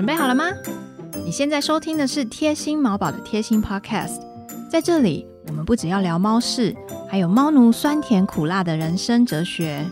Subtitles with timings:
[0.00, 0.46] 准备好了吗？
[1.26, 4.18] 你现在收听的是贴心毛宝的贴心 Podcast，
[4.70, 6.74] 在这里我们不只要聊猫事，
[7.06, 9.84] 还有猫奴酸甜苦辣的人生哲学。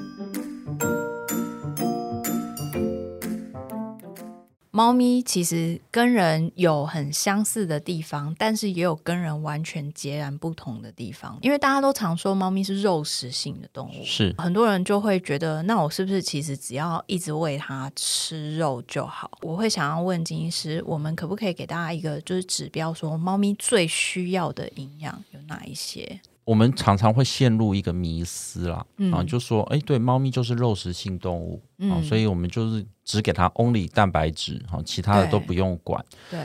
[4.78, 11.36] 猫咪其实跟人有很相似的地方，但是也有跟人完全截然不同的地方。
[11.42, 19.28] 因为大家都常说猫咪是肉食性的动物，是很多人就会觉得，那我是不是其实只要一直喂它吃肉就好？
[19.42, 26.20] 我会想要问金医师，我们可不可以给大家一个就是指标，说猫咪最需要的营养有哪一些？
[26.48, 29.12] 我们常常会陷入一个迷思啦，嗯。
[29.12, 36.02] 啊，就说，哎，对，猫咪就是肉食性动物，啊，嗯所以我们就是只给它 only 蛋白质，哈，其他的都不用管。
[36.30, 36.40] 对，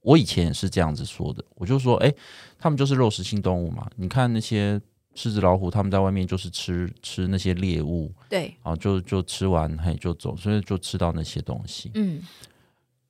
[0.00, 2.12] 我以前也是这样子说的，我就说，哎，
[2.58, 4.80] 它们就是肉食性动物嘛，你看那些
[5.14, 11.92] 狮子、老虎，它们在外面就是吃吃那些猎物，对，啊，就就吃完嘿就走，所以就吃到那些东西。
[11.94, 12.20] 嗯，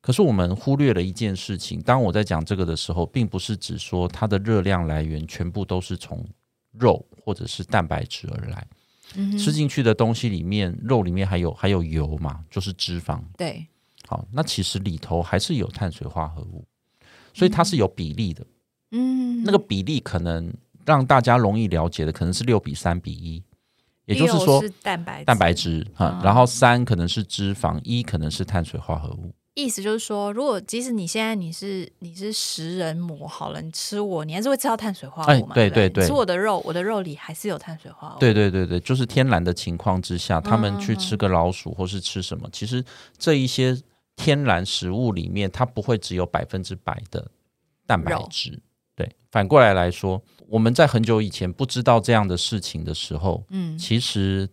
[0.04, 6.22] 可是我们忽略了一件事情，当我在讲这个的时候，并不是指说它的热量来源全部都是从
[6.72, 8.66] 肉或者是蛋白质而来，
[9.14, 13.18] 嗯吃进去的东西里面，肉里面还有还有油嘛，就是脂肪。
[13.38, 13.66] 对，
[14.06, 16.66] 好，那其实里头还是有碳水化合物，
[17.32, 18.44] 所以它是有比例的。
[18.90, 20.52] 嗯，那个比例可能
[20.84, 23.42] 让大家容易了解的，可能是六比三比一，
[24.04, 29.32] 也就是说是蛋白蛋白质哈，啊然后三可能是脂肪，一可能是碳水化合物。
[29.54, 35.52] 意思就是说，如果即使你现在你是你是食人魔好了，你吃我，你还是会吃到碳水化合物嘛？
[35.52, 38.18] 哎对对对对吃我的肉，我的肉里还是有碳水化合物。
[38.18, 42.84] 对对对对，就是天然的情况之下，他们去嗯吃个老鼠或是吃什么，其实
[43.16, 43.80] 这一些
[44.16, 47.30] 天然食物里面，它不会只有百分之百的
[47.86, 48.60] 蛋白质。
[48.96, 54.48] 对，反过来来说，我们在很久以前不知道这样的事情的时候，嗯，其实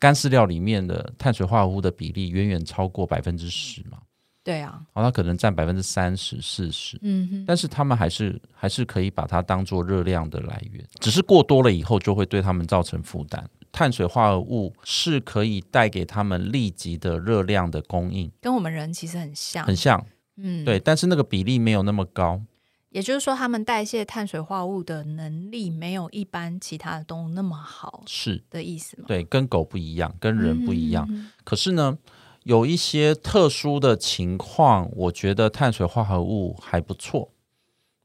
[0.00, 3.98] 干饲料里面的碳水化合物的比例远远超过百分之十嘛，
[4.44, 6.98] 对啊，然后它可能占百分之三十、四十。
[7.00, 13.48] 嗯哼，但是他们还是还是可以把它当做热量的来源，只是过多了以后就会对他们造成负担。
[13.72, 20.06] 碳水化合物是可以带给他们立即的热量的供应，跟我们人其实很像，很像，
[20.36, 22.40] 嗯，对，，但是那个比例没有那么高。
[22.90, 29.06] 也就是说，他们代谢碳水化合物的能力没有一般其他的动物那么好是的意思吗？
[29.08, 31.04] 对，跟狗不一样，跟人不一样。
[31.10, 31.98] 嗯可是呢，
[32.44, 37.30] 有一些特殊的情况，我觉得碳水化合物还不错。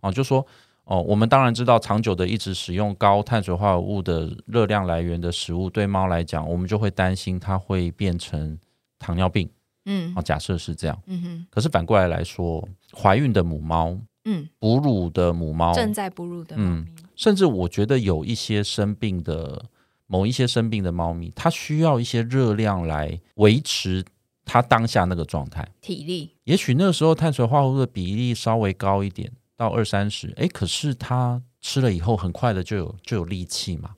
[0.02, 0.12] 哦。
[0.12, 0.46] 就说
[0.86, 8.58] 哦，我们当然知道，长久的一直使用高碳水化合物的热量来源的食物，对猫来讲，我们就会担心它会变成
[8.98, 9.50] 糖尿病。
[9.86, 10.12] 嗯。
[10.16, 10.22] 哦。
[10.22, 13.96] 假设是这样，嗯哼，可是反过来来说，怀孕的母猫、
[14.26, 16.86] 嗯，哺乳的母猫，正在哺乳的猫咪，
[17.16, 19.66] 甚至我觉得有一些生病的
[20.08, 24.04] 某一些生病的猫咪，它需要一些热量来维持
[24.50, 25.68] 它当下那个状态。
[25.80, 33.92] 体力，也许那个时候碳水化合物的比例稍微高一点，到二三十，诶，可是他吃了以后，很快的就有就有力气嘛，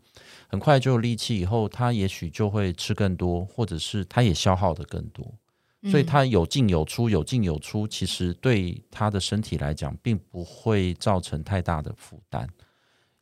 [0.50, 5.26] 很快就有力气以后，他也许就会吃更多，或者是他也消耗的更多。
[5.90, 12.48] 所以嗯它有进有出，有进有出，其实对他的身体来讲，并不会造成太大的负担。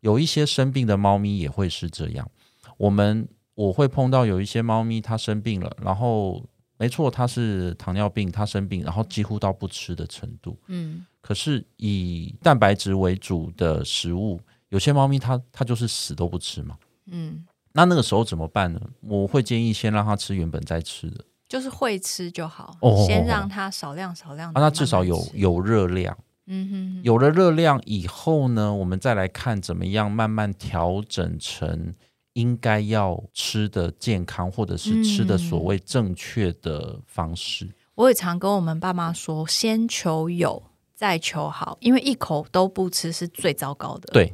[0.01, 2.29] 有一些生病的猫咪也会是这样。
[2.75, 3.25] 我们
[3.56, 6.46] 我会碰到有一些猫咪它生病了，然后
[6.79, 10.57] 没错，它是糖尿病，它生病，然后几乎到不吃的程度。
[10.67, 16.78] 嗯可是以蛋白质为主的食物，有些猫咪它它就是死都不吃嘛。
[17.07, 18.79] 嗯，那那个时候怎么办呢？
[19.01, 26.17] 我会建议先让它吃原本在吃的，就是会吃就好，哦先让它少量少量地让它慢慢吃，至少有有热量。
[26.51, 31.94] 嗯哼哼，有了热量以后呢，我们再来看怎么样慢慢调整成
[32.40, 37.68] 应该要吃的健康，或者是吃的所谓正确的方式。
[37.96, 40.64] 我也常跟我们爸妈说，先求有，
[40.96, 44.34] 再求好，因为一口都不吃是最糟糕的。，对，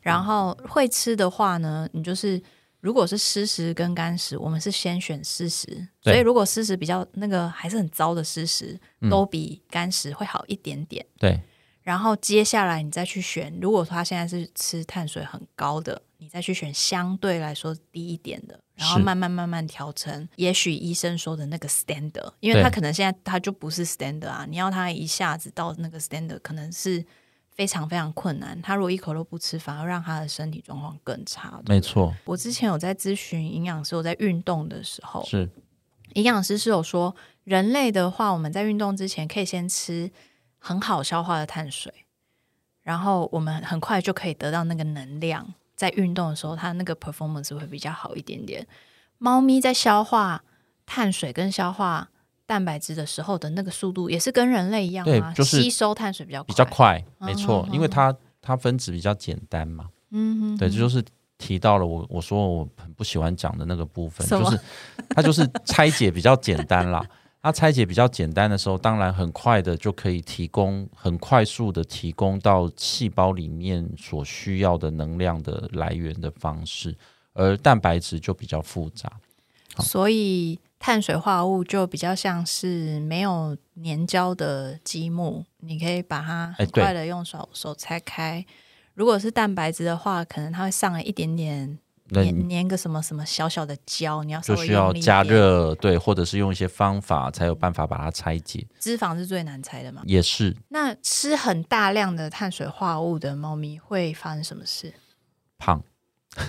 [0.00, 2.42] 然后会吃的话呢，你就是
[2.80, 11.06] 如果是湿食跟干食，我们是先选湿食，所以如果湿食比较那个还是很糟的湿食，嗯都比干食会好一点点。
[11.18, 11.40] 对，
[11.82, 27.04] 然后接下来你再去选，如果说他现在是吃碳水很高的，你再去选相对来说低一点的，然后慢慢慢慢调成，也许医生说的那个 standard，因为他可能现在他就不是 standard 啊，你要他一下子到那个 standard，可能是
[27.50, 28.58] 非常非常困难。
[28.62, 31.60] 他如果一口都不吃，反而让他的身体状况更差。
[31.66, 35.50] 没错，我之前有在咨询营养师，我在运动的时候，是
[36.14, 40.10] 营养师是有说，人类的话，我们在运动之前可以先吃
[40.58, 41.92] 很好消化的碳水，
[42.80, 48.66] 然后我们很快就可以得到那个能量，在运动的时候，它那个 performance 会比较好一点点。
[49.18, 50.42] 猫咪在消化
[50.86, 52.08] 碳水跟消化
[52.46, 55.32] 蛋白质的时候的那个速度，也是跟人类一样吗？
[55.32, 56.64] 对就是吸收碳水比较快比较。
[56.64, 59.86] 快，嗯没错，嗯因为它它分子比较简单嘛。
[60.10, 61.02] 嗯哼，对，这就是
[61.38, 64.60] 提到了我我说我很不喜欢讲的那个部分，就是
[65.10, 67.04] 它就是拆解比较简单啦。
[67.44, 76.96] 它拆解比较简单的时候，当然很快的就可以提供很快速的提供到细胞里面所需要的能量的来源的方式，
[77.34, 79.12] 而蛋白质就比较复杂。
[79.80, 83.54] 所以碳水化合物就比较像是没有
[83.84, 88.42] 粘胶的积木，你可以把它很快的用手手拆开。
[88.94, 95.22] 如果是蛋白质的话，可能它会上了一点点那粘粘个什么什么小小的胶，你要稍就需要加。
[95.22, 100.02] 热，对，或者是用一些方法才有办法把它拆解，脂肪是最难拆的嘛？
[100.04, 104.92] 也是那吃很大量的碳水化合物的猫咪会发生什么事？
[105.58, 105.82] 胖。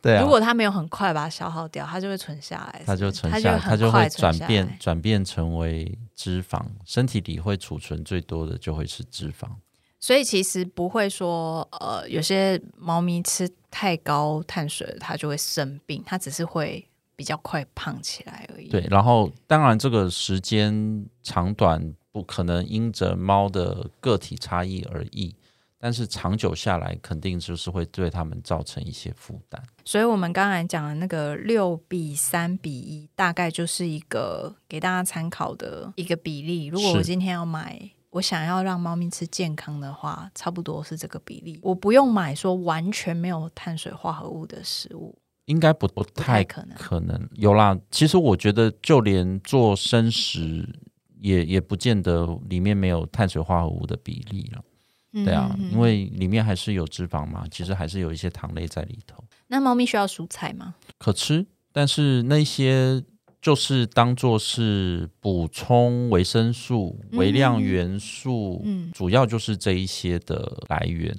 [0.00, 9.48] 对啊，如果它没有很快把它消耗掉，它就会存下来，它就存下来，它就会转变转变成为脂肪，身体里会储存最多的就会是脂肪。
[10.02, 16.84] 所以其实不会说，呃，有些猫咪吃太高碳水，它就会生病，它只是会
[17.14, 18.68] 比较快胖起来而已。
[18.68, 25.32] 对，然后当然这个时间长短不可能因着猫的个体差异而异，
[25.78, 29.62] 但是长久下来肯定就是会对它们造成一些负担。
[29.84, 36.66] 所以我们刚才讲的那个六比三比一，大概就是一个给大家参考的一个比例。
[36.66, 41.58] 如果我今天要买，我想要让猫咪吃健康的话，差不多是这个比例。
[41.62, 47.76] 我不用买说完全没有碳水化合物的食物，应该不不太太可能可能有啦。
[47.90, 50.68] 其实我觉得，就连做生食
[51.20, 54.62] 也也不见得里面没有碳水化合物的比例了。
[55.24, 60.74] 对啊，嗯因为里面还是有脂肪嘛，其实还是有一些糖类在里头，那猫咪需要蔬菜吗？
[60.98, 61.46] 可吃。
[61.74, 63.02] 但是那些
[63.42, 71.14] 就是当做是补充维生素、微量元素，嗯主要就是这一些的来源。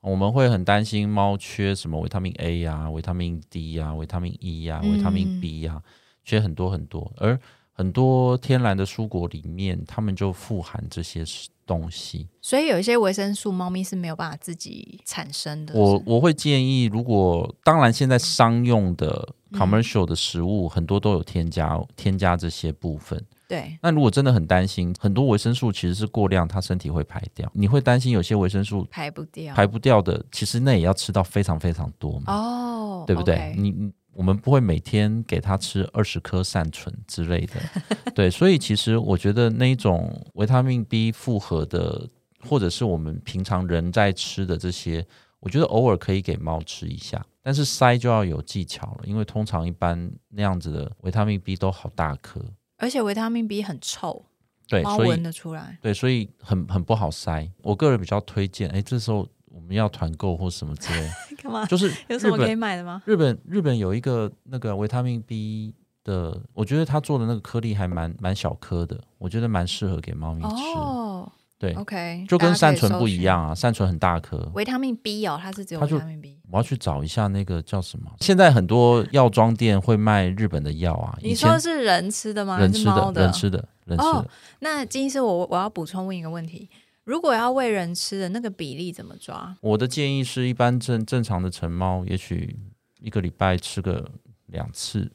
[0.00, 5.82] 我们会很担心猫缺什么维他命 A 呀、维他命 D 呀、维他命 E 呀、维他命嗯 B 呀、
[6.24, 7.12] 缺很多很多。
[7.16, 7.36] 而
[7.72, 11.24] 很多天然的蔬果里面，它们就富含这些
[11.66, 12.28] 东西。
[12.40, 15.74] 所以有一些维生素，猫咪是没有办法自己产生的。
[15.74, 23.22] 我我会建议，如果当然现在商用的嗯 commercial 的食物很多都有添加添加这些部分。
[23.48, 27.48] 对，那如果真的很担心，很多维生素其实是过量，它身体会排掉。
[27.54, 29.54] 你会担心有些维生素排不掉。
[29.54, 37.60] 排不掉的，其实那也要吃到非常非常多嘛，哦，对不对你你我们不会每天给它吃二十颗善存之类的，
[38.14, 42.08] 对，所以其实我觉得那一种维他命 B 复合的，
[42.40, 45.06] 或者是我们平常人在吃的这些，
[45.40, 52.40] 我觉得偶尔可以给猫吃一下，但是塞就要有技巧了，因为通常一般那样子的维他命 B 都好大颗，
[52.78, 54.24] 而且维他命 B 很臭，
[54.66, 55.78] 对，猫闻得出来。
[55.82, 57.48] 对，所以很很不好塞。
[57.62, 61.08] 我个人比较推荐，哎，这时候我们要团购或什么之类，
[61.42, 61.64] 干嘛？
[61.64, 63.02] 就是有什么可以买的吗？
[63.06, 65.74] 日本日本有一个那个维他命 B
[66.04, 70.48] 的，我觉得他做的那个颗粒还蛮蛮小颗的，我觉得蛮适合给猫咪吃。
[70.76, 73.08] 哦对，，OK，就跟善存不。
[73.08, 74.36] 一样啊，善存很大颗。
[74.54, 76.38] 维他命 B 哦，它是只有维他命 B。
[76.50, 78.10] 我要去找一下那个叫什么。
[78.20, 82.58] 现在很多药妆店会卖日本的药啊，你说的是人吃的吗？
[82.58, 84.30] 人吃还是猫的，人吃的，人吃哦的。
[84.58, 86.68] 那金医师，我我要补充问一个问题：
[87.06, 89.56] 如果要喂人吃的那个比例怎么抓？
[89.60, 92.56] 我的建议是一般正正常的成猫，也许
[93.00, 94.10] 一个礼拜吃个
[94.46, 95.08] 两次，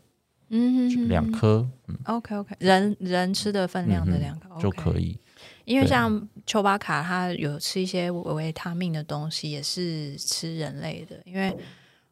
[0.48, 4.98] 嗯哼哼哼两颗嗯 OK OK，人人吃的分量的两颗、就可。
[4.98, 5.20] 以。
[5.66, 11.22] 因为像丘巴卡，它有吃一些维他命的东西，也是吃人类的。
[11.26, 11.54] 因为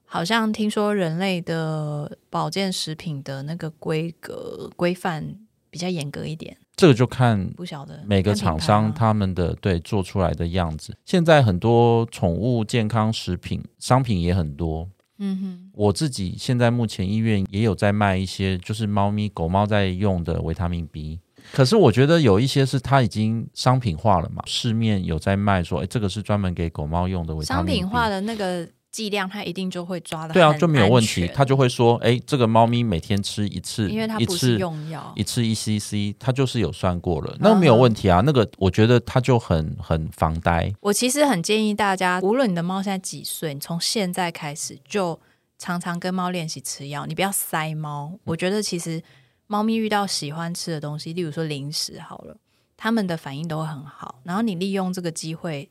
[0.03, 5.37] 好像听说人类的保健食品的那个规格规范
[5.69, 10.95] 比较严格一点，这个就看不晓得每个厂商他们的对做出来的样子。
[11.05, 14.87] 现在很多宠物健康食品商品也很多。
[15.21, 21.19] 嗯哼，我自己现在目前医院也有在卖一些，就是猫咪、狗猫在用的维他命 B。
[21.51, 27.71] 可是我觉得有一些是它已经商品化了嘛，市面有在卖说，哎，这个是专门给狗猫用的维他命 B。
[27.71, 31.27] 商品化的那个剂量，它一定就会抓的对啊，就没有问题。
[31.27, 38.21] 他它就会说，哎，这个猫咪每天吃一次，因为它不是用药一次一 CC，它就是有算过了，那没有问题啊。
[38.25, 40.73] 那个我觉得它就很很防呆。
[40.81, 45.19] 我其实很建议大家，无论你的猫现在几岁，你从现在开始就
[45.57, 48.11] 常常跟猫练习吃药，你不要塞猫。
[48.23, 49.01] 我觉得其实
[49.47, 52.35] 猫咪遇到喜欢吃的东西，例如说零食好了，
[52.75, 54.19] 它们的反应都会很好。
[54.23, 55.69] 然后你利用这个机会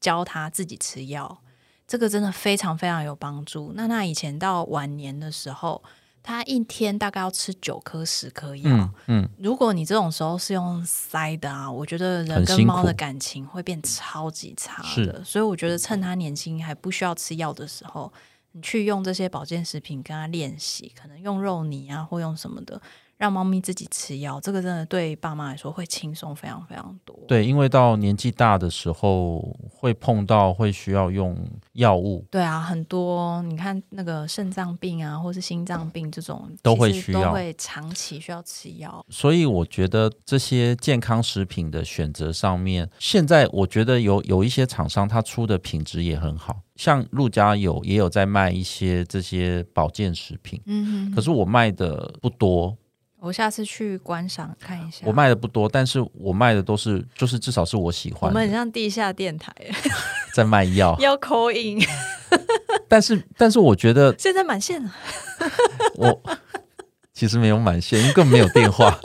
[0.00, 1.40] 教它自己吃药，
[1.88, 3.72] 这个真的非常非常有帮助。
[3.74, 5.82] 那它以前到晚年的时候，
[6.22, 8.70] 他一天大概要吃九颗十颗药。
[8.70, 14.88] 嗯嗯，如果你这种时候是用塞的啊，我觉得人跟猫的感情会变超级差的。
[14.88, 18.12] 是所以我觉得趁他年轻还不需要吃药的时候，
[18.52, 22.78] 你去用这些保健食品跟他练习，可能用肉泥啊，或用什么的，
[23.18, 27.18] 让猫咪自己吃药，这个真的对爸妈来说会轻松非常非常多。
[27.26, 31.36] 对，因为到年纪大的时候会碰到会需要用
[31.72, 39.04] 药物，对啊，很多你看那个肾脏病啊，或是心脏病这种，都会需要都会长期需要吃药。
[39.08, 52.76] 所以我觉得这些健康食品的选择上面，现在我觉得有有一些厂商它出的品质也很好，像陆家有也有在卖一些这些保健食品，嗯可是我卖的不多，
[53.20, 54.98] 我下次去观赏看一下。
[55.04, 59.52] 我卖的不多，但是我卖的都是就是至少是我喜欢我们很，像地下电台，
[60.32, 61.80] 在卖药，要扣印，
[62.88, 64.94] 但是但是我觉得现在满线了。
[65.96, 66.22] 我
[67.12, 68.98] 其实没有满线，因为根本没有电话。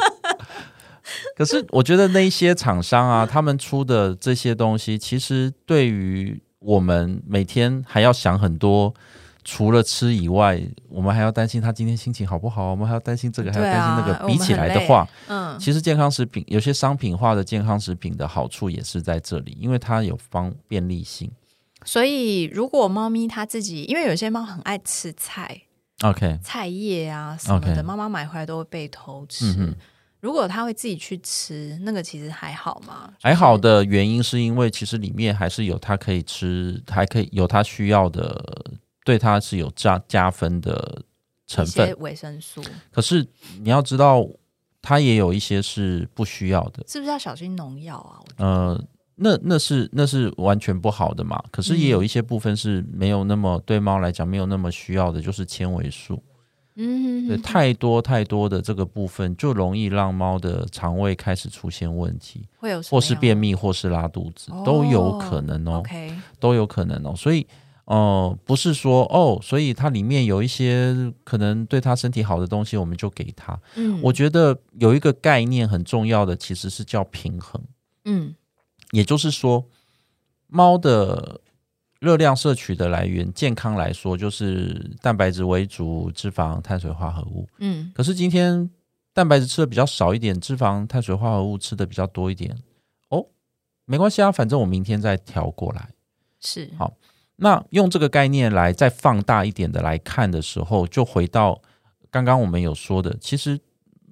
[1.36, 8.94] 可是我觉得那一些厂商啊，他们出的这些东西，其实对于我们每天还要想很多，
[9.44, 14.16] 除了吃以外，我们还要担心他今天心情好不好，我们还要担心这个，还要担心那个。
[14.16, 21.32] 啊比起来的话，嗯，其实健康食品有些商品化的健康食品的好处也是在这里，因为它有方便利性。
[21.86, 25.62] 所以如果猫咪它自己，因为有些猫很爱吃菜、
[26.02, 29.54] OK，菜叶啊什么的妈妈买回来都会被偷吃。
[29.58, 29.76] 嗯
[30.24, 38.42] 如果它会自己去吃，那个其实还好嘛，还好的原因是因为其实里面还是有它可以吃，还可以有它需要的，
[39.04, 41.02] 对它是有加加分的
[41.48, 41.96] 成分。
[42.00, 43.26] 维生素，可是
[43.62, 44.26] 你要知道，
[44.82, 46.84] 它也有一些是不需要的。
[46.88, 48.20] 是不是要小心农药啊？
[48.38, 48.84] 呃，
[49.16, 51.42] 那那是那是完全不好的嘛。
[51.52, 56.22] 可是也有一些部分是没有那么对猫来讲没有那么需要的，就是纤维素。
[56.76, 65.84] 嗯，对，太多太多的这个部分就容易让猫的肠胃开始出现问题，会有或是便秘，或是拉肚子，都有可能哦。
[66.40, 67.14] 都有可能哦。
[67.16, 67.46] 所以，
[67.86, 73.60] 呃，不是说哦，所以它里面有一些可能对它身体好的东西，我们就给它。
[73.76, 77.62] 嗯，我觉得有一个概念很重要的，其实是叫平衡，
[78.06, 78.34] 嗯
[78.92, 79.68] 也就是说，
[80.48, 81.42] 猫的
[82.00, 87.48] 热量摄取的来源，健康来说就是蛋白质为主，脂肪、碳水化合物。
[87.58, 88.70] 嗯可是今天
[89.14, 92.58] 蛋白质吃的比较少一点，脂肪、碳水化合物吃的比较多一点，
[93.10, 93.26] 哦，
[93.86, 95.90] 没关系啊，反正我明天再调过来。
[96.40, 96.94] 是好
[97.38, 101.62] 那用这个概念来再放大一点的来看的时候，就回到
[102.12, 103.60] 刚刚我们有说的，其实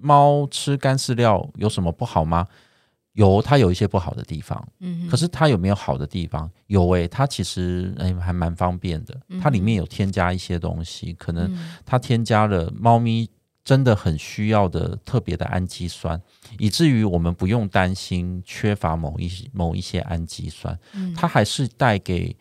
[0.00, 2.46] 猫吃干饲料有什么不好吗？
[3.14, 6.50] 有，它有一些不好的地方，嗯，可是它有没有好的地方？
[6.66, 11.74] 有诶、它其实诶、还蛮方便的，它里面有添加一些东西，可能嗯。
[11.84, 13.28] 它添加了猫咪
[13.62, 16.18] 真的很需要的特别的氨基酸，
[16.58, 21.12] 以至于我们不用担心缺乏某一某一些氨基酸，嗯。
[21.14, 22.34] 它还是带给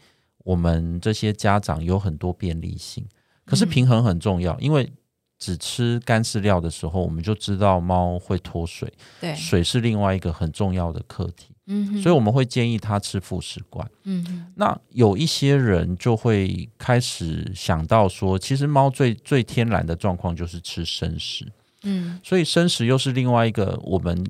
[0.43, 3.05] 我们这些家长有很多便利性。
[3.45, 4.89] 可是平衡很重要，因为
[5.37, 13.85] 只吃干饲料的时候，我们就知道猫会脱水，对，水是另外一个很重要的课题，嗯，所以我们会建议它吃副食罐。
[14.03, 24.23] 嗯那有一些人就会开始想到说，其实猫最最天然的状况就是吃生食，嗯所以生食又是另外一个我们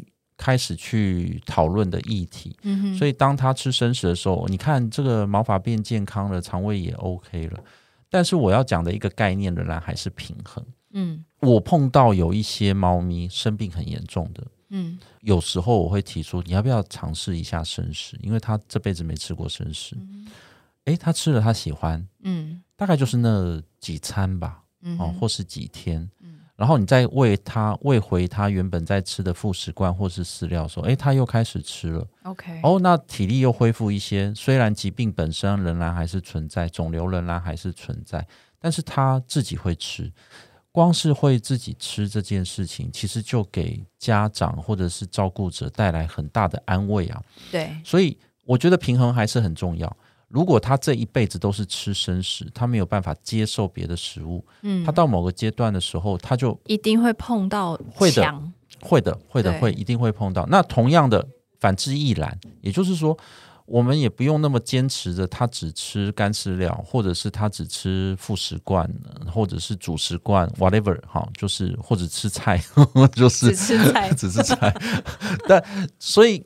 [0.44, 2.58] 开始去讨论的议题。
[2.98, 7.60] 所以当他吃生食的时候，你看这个毛发变健康了，肠胃也 OK 了。
[8.10, 10.66] 但是我要讲的一个概念仍然还是平衡。
[10.94, 19.96] 嗯我碰到有一些猫咪生病很严重的，嗯有时候我会提出你要不要尝试一下生食，因为它这辈子没吃过生食。
[20.86, 24.64] 诶，它吃了，它喜欢，嗯大概就是那几餐吧，
[24.98, 26.10] 哦，或是几天。
[26.62, 32.08] 然后你再喂它，喂回它原本在吃的副食罐或是饲料的时候，诶，它又开始吃了。
[32.22, 38.24] ，OK，哦，那体力又恢复一些，虽然疾病本身仍然还是存在，肿瘤仍然还是存在，
[38.60, 40.13] 但是它自己会吃。
[40.72, 47.20] 光是会自己吃这件事情，其实就给家长或者是照顾者带来很大的安慰啊。
[47.51, 48.15] 对，所以
[48.46, 49.98] 我觉得平衡还是很重要。
[50.32, 58.42] 如果他这一辈子都是吃生食，他没有办法接受别的食物，嗯，他到某个阶段的时候，他就一定会碰到会的
[58.82, 60.46] 会的，会的，会一定会碰到。
[60.48, 61.28] 那同样的，
[61.60, 62.40] 反之亦然。
[62.62, 63.16] 也就是说，
[63.66, 68.90] 我们也不用那么坚持着他只吃干饲料，或者是他只吃副食罐，
[69.26, 72.62] 呃或者是主食罐，whatever，哈，就是或者吃菜，
[73.14, 74.74] 就是只吃菜， 只吃菜。
[75.48, 75.64] 但
[76.00, 76.44] 所以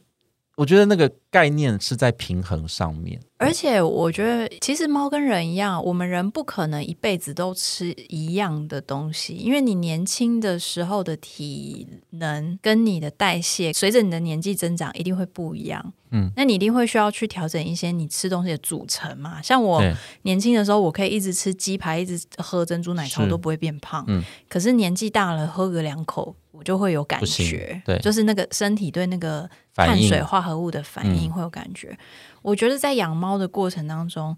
[0.55, 3.19] 我觉得那个概念是在平衡上面。
[3.38, 15.93] 而且我觉得，其实猫跟人一样，我们人不可能一辈子都吃一样的东西，因为你年轻的时候的体能跟你的代谢，随着你的年纪增长，一定会不一样。
[16.12, 19.41] 嗯，那你一定会需要去调整一些你吃东西的组成嘛。
[19.41, 19.83] 像我
[20.21, 24.05] 年轻的时候，我可以一直吃鸡排，一直喝珍珠奶茶，我都不会变胖。
[24.07, 26.33] 嗯，可是年纪大了，喝个两口。
[26.57, 31.97] 我就会有感觉，对，就是那个身体对那个碳水化合物的反应会有感觉。
[32.41, 34.38] 我觉得在养猫的过程当中，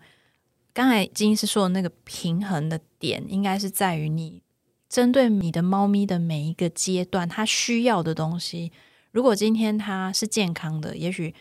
[0.73, 4.41] 刚才金是说的那个平衡的点，应该是在于你
[4.89, 8.71] 针对你的猫咪的每一个阶段，它需要的东西。
[9.11, 11.35] 如果今天它是健康的，也许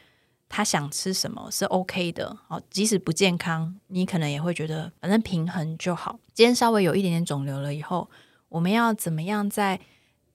[0.49, 2.37] 它想吃什么是 OK 的。
[2.49, 6.19] 好，即使不健康，你可能也会觉得反正平衡就好。
[6.35, 8.11] 今天稍微有一点点肿瘤了以后，
[8.49, 9.81] 我们要怎么样在？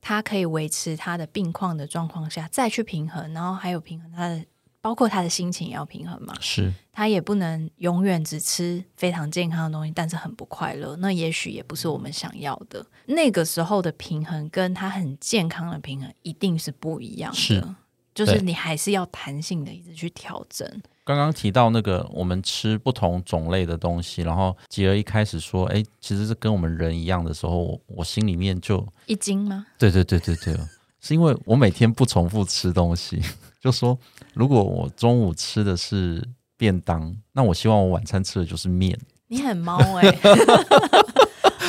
[0.01, 4.43] 它可以维持他的病况的状况下再去平衡，然后还有平衡他的，
[4.81, 6.33] 包括他的心情也要平衡嘛。
[6.41, 10.95] 是，他也不能永远只吃非常健康的东西，但是很不快乐。
[10.97, 12.83] 那也许也不是我们想要的。
[13.05, 17.75] 那个时候的平衡跟他很健康的平衡一定是不一样的。
[18.13, 20.67] 就是你还是要弹性的一直去调整。
[21.15, 30.55] 刚刚提到那个，我们吃不同种类的东西，然后吉儿一开始说：“哎，其实是跟我们人一样的时候，我我心里面就一惊吗？”对对对对对，
[31.01, 33.21] 是因为我每天不重复吃东西，
[33.61, 33.97] 就说
[34.33, 36.23] 如果我中午吃的是
[36.57, 38.97] 便当，那我希望我晚餐吃的就是面。
[39.27, 40.17] 你很猫哎。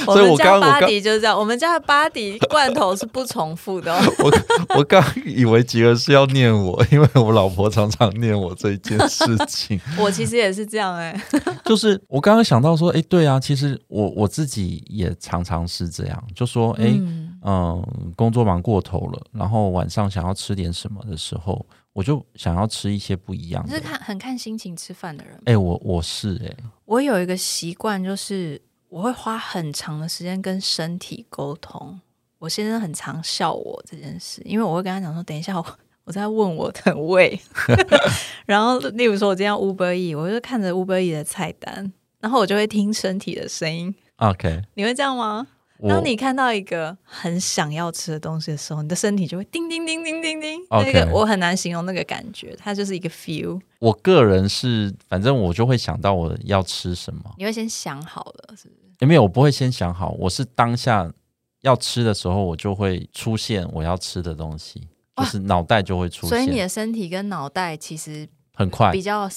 [0.06, 3.94] 我们家巴迪就是这样，我们家的巴迪罐头是不重复的。
[4.18, 4.32] 我
[4.76, 9.80] 我刚以为吉儿是要念我，因为我老婆常常念我这一件事情。
[9.98, 11.18] 我其实也是这样哎，
[11.64, 16.92] 就是我刚刚想到说，哎，对啊，其实我我自己也常常是这样，就说，哎，
[17.44, 23.74] 嗯，工作忙过头了，然后晚上想要吃点什么的时候，我就想要吃一些不一样的。
[23.74, 25.38] 是看很看心情吃饭的人。
[25.44, 28.60] 哎，我我是哎，我有一个习惯就是。
[28.92, 31.98] 我会花很长的时间跟身体沟通。
[32.38, 35.66] 我先生很常笑我这件事，因为我会跟他讲说：“等一下，我
[36.04, 37.40] 我在问我的胃。
[38.44, 43.94] ”然后，例如说，我今天 Uber E，我就看着 Uber E 的菜单，然后我就会听身体的声音。
[44.16, 45.46] OK，你会这样吗？
[45.88, 50.60] 当你看到一个很想要吃的东西的时候，你的身体就会叮叮叮叮叮叮。
[50.70, 53.58] 那个我很难形容那个感觉，它就是一个 feel。
[53.78, 57.22] 我个人是，反正我就会想到我要吃什么。
[57.38, 58.81] 你会先想好了，是不是？
[59.02, 61.12] 也没有，我不会先想好，我是当下
[61.62, 64.80] 要吃的时候，我就会出现我要吃的东西，
[65.16, 66.28] 就是脑袋就会出现。
[66.28, 69.28] 所以你的身体跟脑袋其实很快，比较。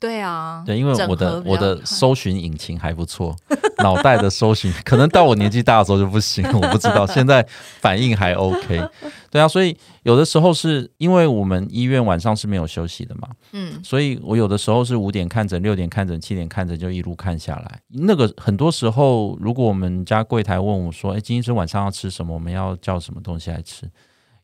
[0.00, 3.34] 对啊，对，因为我的我的搜寻引擎还不错，
[3.82, 7.06] 脑袋的搜寻可能到我年纪大的时候就不行， 我不知道。
[7.06, 7.44] 现在
[7.80, 8.80] 反应还 OK，
[9.30, 17.80] 对啊，所以有的时候是因为我们医院晚上是没有休息的嘛，嗯，所以我有的时候是五点看诊，六点看诊，七点看诊，就一路看下来。
[17.88, 22.32] 那个很多时候，如果我们家柜台问我说：“哎，金医生晚上要吃什么？
[22.32, 23.90] 我们要叫什么东西来吃？”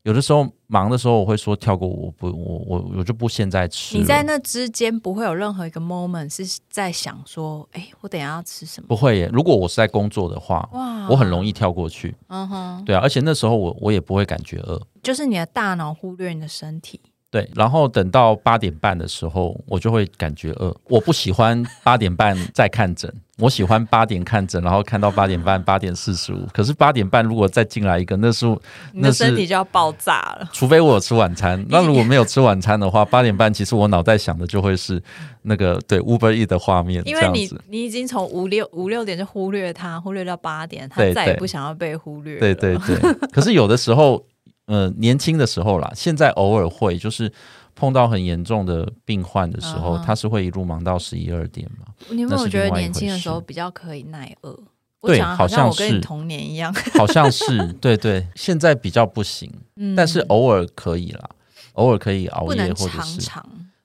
[0.05, 3.97] 有的时候忙的时候，我会说跳过，我不，我我我就不现在吃。
[3.97, 8.87] 你在那之间不会有任何一个 moment 是在想说，哎，我等下要吃什么？
[8.87, 9.27] 不会耶。
[9.33, 12.15] 如果我是在工作的话，哇，我很容易跳过去。
[12.27, 17.01] 嗯哼，对啊，而且那时候我我也不会感觉饿，就是你的大脑忽略你的身体。
[17.35, 20.73] 对，然后等到八点半的时候，我就会感觉饿。
[20.87, 26.47] 我不喜欢八点半再看诊，我喜欢八点看诊，然后看到八点半、八点四十五。
[26.53, 28.45] 可是八点半如果再进来一个，那是
[28.93, 30.47] 你的身体就要爆炸了。
[30.53, 35.03] 除非我有吃晚餐，那如果没有吃晚餐的话，八点半其实我脑袋想的就会是
[35.41, 37.05] 那个对 Uber E 的画面。
[37.05, 42.39] 因为你你已经从五六五六点就忽略它，忽略到八点，他再也不想要被忽略。
[42.39, 42.95] 对对 对。
[43.33, 44.25] 可是有的时候。
[44.67, 47.31] 呃，年轻的时候啦，现在偶尔会就是
[47.75, 51.85] 碰到很严重的病患的时候，他是会一路忙到十一二点嘛。
[52.09, 54.57] 你有没有觉得年轻的时候比较可以耐饿？
[55.01, 58.27] 对，好像我跟你童年一样， 好像是对对。
[58.35, 59.51] 现在比较不行，
[59.95, 61.29] 但是偶尔可以啦，
[61.73, 63.29] 偶尔可以熬夜或者是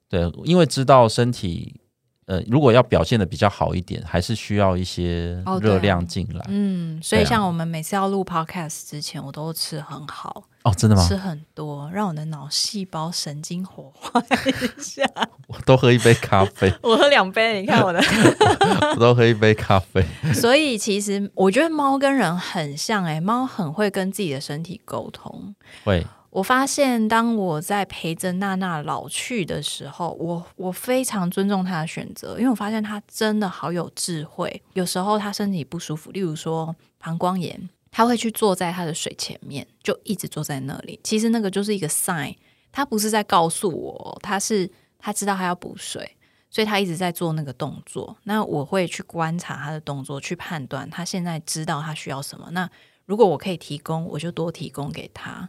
[0.08, 1.79] 对，因为知道身体。
[2.30, 6.44] 呃，如果要表现的比较好一点，还是需要一些热量进来。
[6.46, 11.04] 嗯，所以像我们每次要录 podcast 之前，我都吃很好哦，真的吗？
[11.08, 15.02] 吃很多，让我的脑细胞神经活化一下。
[15.48, 17.62] 我都喝一杯咖啡， 我喝两杯。
[17.62, 18.00] 你看我的，
[18.94, 20.00] 我都喝一杯咖啡。
[20.32, 26.06] 所以其实我觉得猫跟人很像，哎，猫很会跟自己的身体沟通，会。
[26.30, 34.62] 我发现，当我在陪着娜娜老去的时候，我我非常尊重她的选择，因为我发现她真的好有智慧。
[34.74, 41.00] 有时候她身体不舒服，例如说膀胱炎，她会去坐在她的水前面，就一直坐在那里。
[41.02, 42.36] 其实那个就是一个 sign，
[42.70, 46.16] 她不是在告诉我，她是她知道她要补水，
[46.48, 48.16] 所以她一直在做那个动作。
[48.22, 52.48] 那我会去观察她的动作，去判断她现在知道她需要什么。
[52.52, 52.70] 那
[53.04, 55.48] 如果我可以提供，我就多提供给她。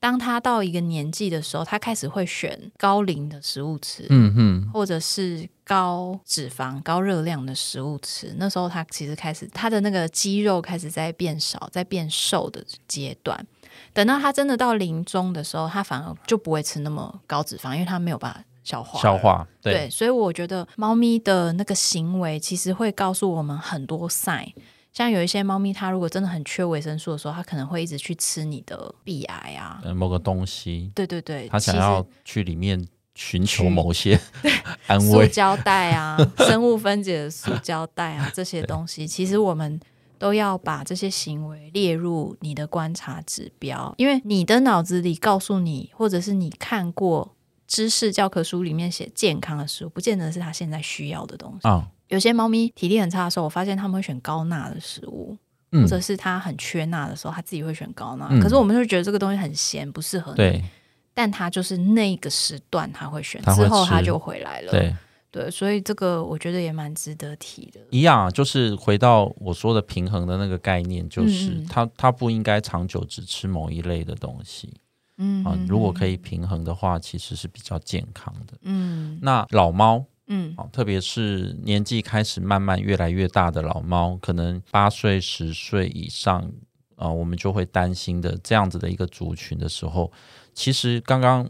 [0.00, 8.32] 当他到一个年纪的时候，他开始会选高磷的食物吃，嗯哼，或者是高脂肪、高热量的食物吃。
[8.38, 13.44] 那时候他其实开始他的那个肌肉开始在变少，在变瘦的阶段。
[13.92, 19.00] 等到他真的到临终的时候，他反而就不会吃那么高脂肪，因为他没有办法消化。
[19.00, 24.52] 消化对对，所以我觉得猫咪的那个行为其实会告诉我们很多 sign。
[24.98, 32.84] 像有一些猫咪，它如果真的很缺维生素的时候，它可能会一直去吃你的壁癌啊，呃某个东西，对对对，它想要去里面
[33.14, 34.18] 寻求某些
[34.88, 35.28] 安塑慰。
[35.28, 39.78] 胶袋啊、生物分解的塑胶袋啊这些东西，其实我们
[40.18, 47.36] 都要把这些行为列入你的观察指标，因为你的脑子里告诉你，或者是你看过
[47.68, 51.68] 知识教科书里面写健康的食物，不见得是他现在需要的东西。
[51.68, 55.36] 啊，有些猫咪体力很差的时候，我发现他们会选高钠的食物。
[55.70, 58.26] 嗯或者是它很缺钠的时候，它自己会选高钠。
[58.30, 60.36] 嗯可是我们就觉得这个东西很咸，不适合你。
[60.38, 60.64] 对
[61.12, 64.72] 但它就是那个时段它会选，会之后它就回来了。
[64.72, 64.96] 对，
[65.30, 67.80] 对，所以这个我觉得也蛮值得提的。
[67.90, 74.72] 一样啊，就是回到我说的平衡的那个概念，就是它它不应该长久只吃某一类的东西
[75.18, 75.54] 嗯啊。
[75.68, 78.54] 如果可，以平衡的话，其实是比较健康的。
[78.62, 86.50] 嗯那老猫嗯好，特别是年纪开始慢慢越来越大的老猫，可能八岁、十岁以上
[86.96, 90.12] 啊，我们就会担心的这样子的一个族群的时候，
[90.52, 91.48] 其实刚刚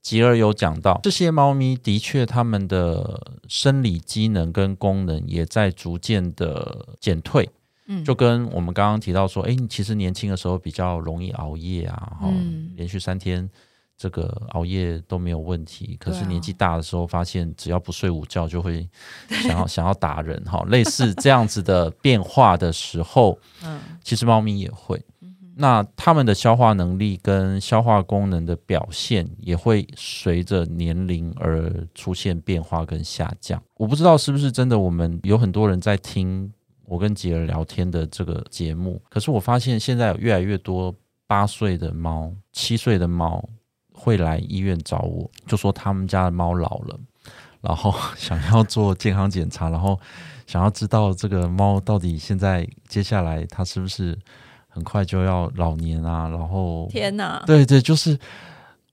[0.00, 7.50] 吉尔有讲到，这些猫咪的确它们的生理机能跟功能也在逐渐的减退。
[7.86, 13.50] 嗯，就跟我们刚刚提到说，哎，你其实年轻的时候比较容易熬夜啊，哈、嗯连续三天
[14.00, 15.94] 这个熬夜都没有问题。
[16.00, 18.88] 可是年纪大的时候，发现只要不睡午觉，就会
[19.28, 20.64] 想要想要打人哈。
[20.68, 24.98] 类似这样子的变化的时候，嗯其实猫咪也会。
[25.54, 33.62] 那它们的消化能力跟消化功能的表现也会随着年龄而出现变化跟下降。
[33.76, 36.50] 我不知道是不是真的，我们有很多人在听
[36.86, 40.94] 我跟杰儿聊天的这个节目，可是我发现现在有越来越多
[41.26, 43.46] 八岁的猫、七岁的猫
[44.00, 46.98] 会来医院找我，就说他们家的猫老了，
[47.60, 50.00] 然后 想要做健康检查，然后
[50.46, 54.18] 想要知道这个猫到底现在接下来它是不是
[54.68, 56.28] 很快就要老年啊？
[56.30, 58.18] 然后天哪，对对，就是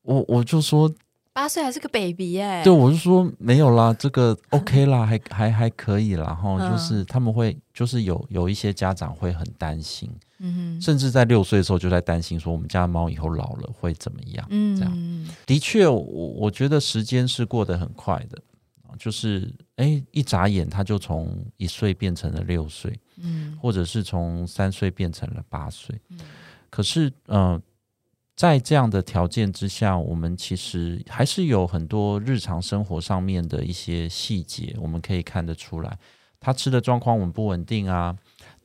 [0.02, 0.94] 我我就说，
[1.32, 6.26] 八岁还是个 baby 哎、对我就说没有啦，这个 OK 啦，还还还可以啦。
[6.26, 14.46] 然后嗯就是他们会就是有有一些家长会很担心，嗯甚至在六岁的时候就在担心说我们家猫以后老了会怎么样。
[14.50, 18.38] 嗯，这样的确，我我觉得时间是过得很快的，
[18.84, 26.00] 啊就是哎，一眨眼它就从一岁变成了六岁，嗯或者是从三岁变成了八岁。
[26.70, 27.60] 可是，呃，
[28.36, 35.98] 在这样的条件之下，我们其实还是有很多日常生活上面的一些细节，我们可以看得出来，
[36.40, 38.16] 它吃的状况稳不稳定啊？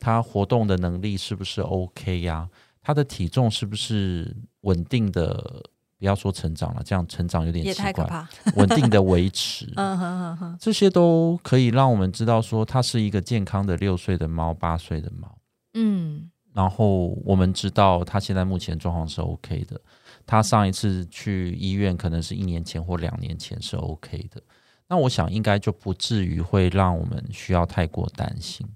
[0.03, 2.49] 他活动的能力是不是 OK 呀、
[2.81, 5.63] 他的体重是不是稳定的？
[5.99, 7.93] 不要说成长了，这样成长有点也奇怪。
[7.93, 8.27] 太可怕。
[8.57, 9.73] 稳定的维持，
[10.59, 15.37] 这些都可以让我们知道说，它是一个健康的六岁的猫、八岁的猫。
[15.75, 19.79] 嗯然后我们知道它现在目前状况是 OK 的，
[20.25, 24.41] 它上一次去医院可能是一年前或两年前是 OK 的，
[24.89, 28.67] 那我想应该就不至于会让我们需要太过担心。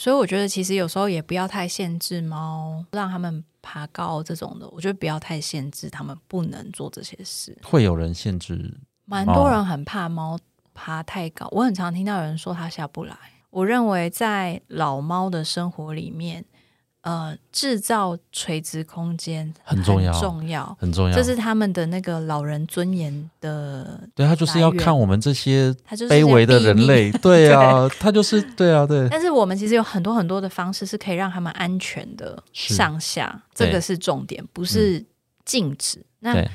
[0.00, 7.54] 所以我觉得其实有时候也不要太限制猫，让他们爬高这种的，我觉得不要太限制他们不能做这些事。
[7.62, 10.38] 会有人限制，蛮多人很怕猫
[10.72, 13.14] 爬太高，我很常听到有人说它下不来。
[13.50, 16.42] 我认为在老猫的生活里面，
[17.02, 20.76] 呃，制造垂直空间很重要重要。
[20.78, 21.16] 很重要。
[21.16, 26.60] 这是他们的那个老人尊严的，对他就是要看我们这些它就是卑微的。
[26.60, 35.02] 人类， 对啊，他就是对啊，对，但是我们其实有很多很多的方式是可以让他们安全的上下，这个是重点，不是
[35.46, 36.04] 禁止。
[36.18, 36.46] 那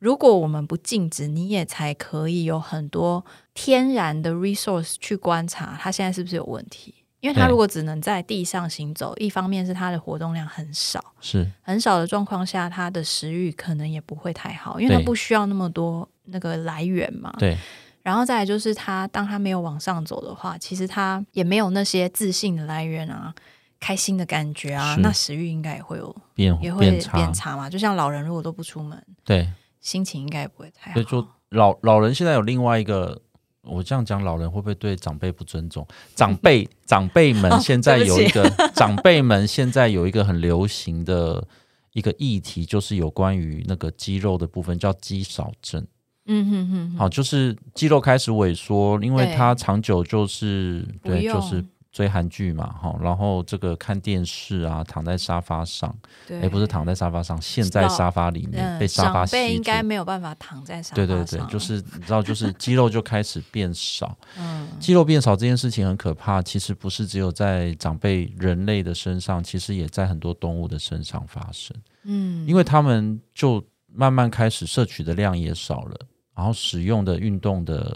[0.00, 6.92] 如果我们不禁止，你也才可以有很多天然的 resource 去观察他现在是不是有问题。
[7.22, 17.32] 因为它如果只能在地上行走，一方面是它的活动量很少，是很少的状况下，它的食欲可能也不会太好，因为它不需要那么多那个来源嘛。
[17.38, 17.56] 对
[18.02, 23.32] 然后再来就是它，当它没有往上走的话，其实它也没有那些自信的来源啊，
[23.78, 27.70] 开心的感觉啊，那食欲应该也会有，变也会变差，变差嘛。
[27.70, 29.48] 就像老人如果都不出门，对
[29.80, 30.94] 心情应该也不会太好。
[30.94, 33.21] 所以说老老人现在有另外一个，
[33.64, 35.86] 我这样讲，老人会不会对长辈不尊重？
[36.14, 41.46] 长辈 长辈们哦现在有一个，长辈们现在有一个很流行的
[41.92, 45.86] 一个议题，就是有关于那个肌肉的部分，叫肌少症。
[46.26, 55.94] 嗯哼哼，好，就是肌肉开始萎缩，因为对它长久就是对，就是追韩剧嘛，哈，然后这个看电视啊，躺在沙发上，
[56.26, 61.06] 对，哎，不是躺在沙发上，陷在沙发里面，嗯，被沙发吸应该没有办法躺在沙发对。
[61.06, 64.16] 对对，就是你知道，就是 肌肉就开始变少。
[64.38, 71.76] 嗯肌肉变少这件事情很可怕，其实不是只有在长辈人类的身上，其实也在很多动物的身上发生。
[72.04, 75.96] 嗯，因为他们就慢慢开始摄取的量也少了，
[76.34, 77.94] 然后使用的运动的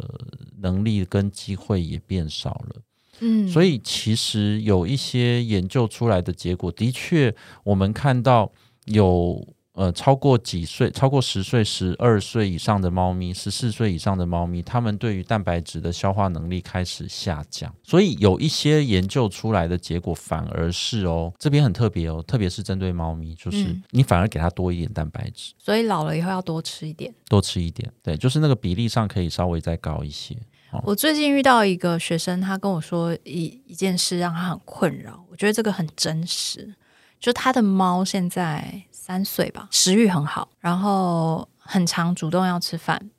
[0.58, 2.76] 能力跟机会也变少了。
[3.20, 8.52] 嗯，所以其实有一些研究出来的结果，的确我们看到
[8.86, 17.74] 有呃超过几岁、超过十岁、十二岁以上的猫咪、十四岁以上的猫咪，它们对于蛋白质的消化能力开始下降。
[17.82, 27.14] 所以有一些研究出来的结果反而是哦，这边很特别哦，特别是针对猫咪，就是嗯你反而给它多一点蛋白质，所以老了以后要多吃一点。
[27.28, 30.36] 多吃一点，对，就是那个比例上可以稍微再高一些。
[30.84, 36.74] 我最近遇到一个学生，他跟我说一一件事让他很困扰，我觉得这个很真实。
[37.18, 43.10] 就他的猫现在三岁吧，食欲很好，然后很常主动要吃饭，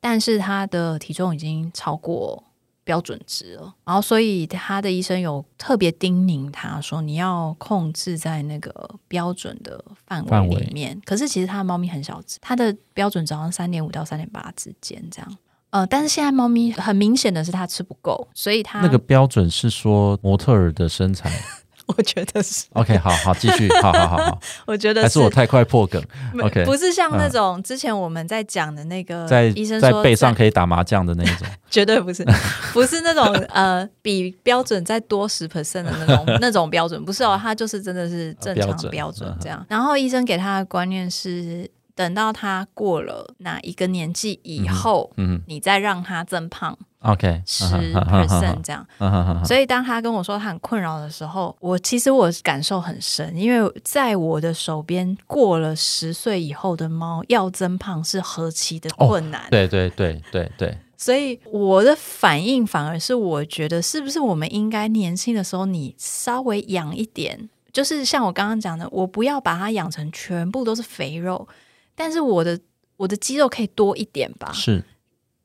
[0.00, 2.42] 但是他的体重已经超过
[2.82, 11.00] 标准值了，然后所以他的医生有特别叮咛他说，你要控制在那个标准的范范围围里面。
[11.04, 15.38] 可是其实他的猫咪很小只，它的标准只好像三点五到三点八之间这样。
[15.74, 21.28] 呃，但是现在猫咪很明显的是它吃不够，所以它那个标准是说模特儿的身材。
[21.86, 26.00] 我觉得是，OK，好好继续，好好好好， 我觉得还是我太快破梗
[26.40, 31.46] ？OK 不是像那种之前我们在讲的那个在医生说在背上可以打麻将的那一种。
[31.68, 32.24] 绝对不是，
[32.72, 39.66] 不是那种呃比标准再多十 percent 的那种那种标准，不是哦，他就是真的是正常标准这样。
[39.68, 48.86] 然后医生给他的观念是，等到他过了哪一个年纪以后，嗯你再让他增胖，OK，十 percent 这样。
[48.98, 59.42] 嗯所以当他跟我说他很困扰的时候，我其实我感受很深，因为在我的手边过了十岁以后的猫要增胖是何其的困难。
[59.50, 71.46] 对对对对对，所以我的反应反而是，我觉得是不是我们应该年轻的时候，你稍微养一点，就是像我刚刚讲的，我不要把它养成全部都是肥肉，
[71.94, 72.58] 但是我的
[72.96, 74.52] 我的肌肉可以多一点吧。
[74.52, 74.84] 是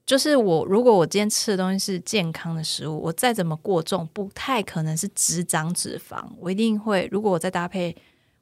[0.05, 7.95] 就是我如果我今天吃的东西是健康的食物，我再怎么过重，不太可能是只长脂肪，我一定会，如果我再搭配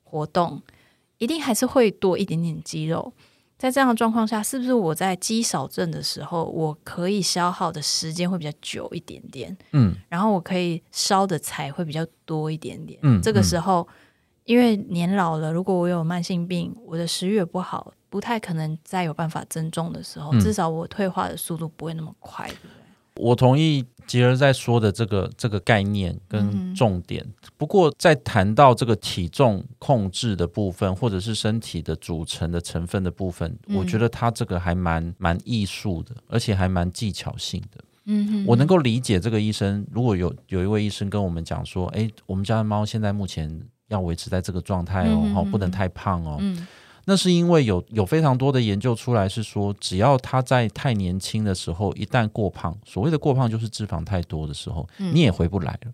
[0.03, 0.61] 活动，
[1.17, 3.11] 一定还是会多一点点肌肉。
[3.57, 12.99] 在这样的状况下，是不是我在肌少症的时候，我可以消耗的时间会比较久一点点，嗯然后我可以烧的柴会比较多一点点。
[13.01, 13.85] 嗯这个时候，
[14.45, 22.49] 因为年老了，如果我有慢性病，我的食欲也不好，不太可能再有办法增重的时候，嗯至少我退化的速度不会那么快？
[23.15, 27.25] 我同意杰儿在说的这个这个概念跟重点。
[27.57, 37.83] 不过，在谈到这个体重控制的部分，或者是身体的组成的成分的部分，嗯我觉得他这个还蛮蛮艺术的，而且还蛮技巧性的。
[38.05, 46.37] 嗯哼我能够理解这个医生，如果有有一位医生跟我们讲说，诶，我们家的猫现在目前要维持在这个状态哦，不能太胖哦。
[46.39, 46.67] 嗯
[47.09, 55.15] 那是因为有有非常多的研究出来是说，只要他在太年轻的时候，一旦过胖，所谓的过胖就是脂肪太多的时候，嗯。
[55.15, 55.93] 你也回不来了，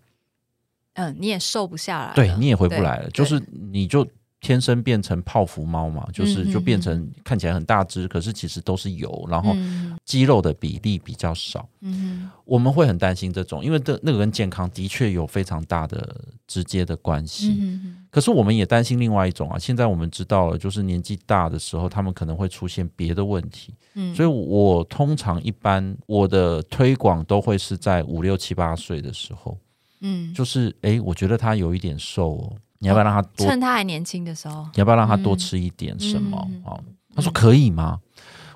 [0.94, 4.04] 嗯，你也瘦不下来了，对你也回不来了，就是你就
[4.44, 9.98] 天生变成泡芙猫嘛，就是嗯就变成看起来很大只，可是其实都是油，然后嗯。
[10.04, 11.66] 肌肉的比例比较少。
[11.80, 16.14] 嗯我们会很担心这种，因为这那个跟健康的确有非常大的
[16.46, 17.56] 直接的关系。
[17.58, 23.72] 嗯可是我们也担心另外一种啊，现在我们知道了，就是年纪大的时候，他们可能会出现别的问题。
[23.94, 24.14] 嗯。
[24.14, 29.56] 所以我通常一般我的推广都会是在五六七八岁的时候，
[30.02, 33.46] 嗯，就是诶，我觉得他有一点瘦哦，你要不要让他多？
[33.46, 36.78] 趁他还年轻的时候，你要不要让他多吃一点什么嗯啊、
[37.14, 38.00] 他说可以吗？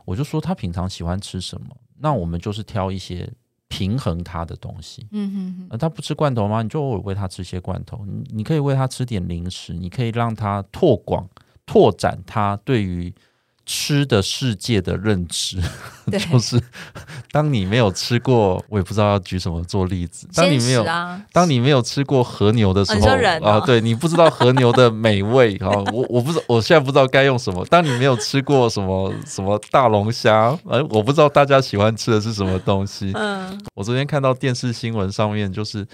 [0.04, 3.30] 我就说他平常喜欢吃什么，那我们就是挑一些
[3.68, 5.06] 平衡他的东西。
[5.12, 6.62] 嗯哼哼，呃，他不吃罐头吗？
[6.62, 11.28] 你就偶尔喂他吃些罐头，你你可以喂他吃点零食，你可以让他拓广、
[11.66, 13.14] 拓展他对于
[13.70, 15.60] 吃的世界的认知，
[16.30, 16.58] 就是
[17.30, 20.26] 当你没有吃过，我也不知道要举什么做例子。
[20.34, 23.06] 当你没有，啊，当你没有吃过和牛的时候
[23.46, 27.62] 啊，对你不知道和牛的美味 啊，我我不知我现在不知道该用什么。
[27.66, 33.12] 当你没有吃过什么什么大龙虾，哎，我不知道大家喜欢吃的是什么东西。
[33.12, 35.86] 嗯，我昨天看到电视新闻上面，就是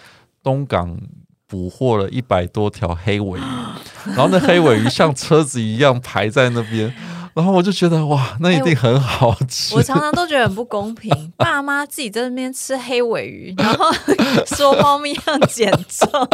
[0.44, 0.96] 东港
[1.48, 3.42] 捕获了一百多条黑尾鱼，
[4.06, 6.94] 然后那黑尾鱼像车子一样排在那边，
[7.34, 9.74] 然后我就觉得哇，那一定很好吃。
[9.74, 13.90] 我常常都觉得很不公平，爸妈自己在那边吃黑尾鱼，然后
[14.46, 16.28] 说猫咪要减重，